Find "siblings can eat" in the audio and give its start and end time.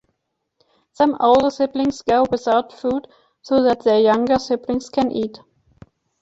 4.39-5.39